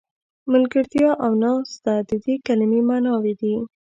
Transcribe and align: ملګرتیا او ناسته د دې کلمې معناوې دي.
ملګرتیا 0.51 1.09
او 1.25 1.31
ناسته 1.43 1.93
د 2.09 2.11
دې 2.23 2.35
کلمې 2.45 2.81
معناوې 2.89 3.33
دي. 3.41 3.55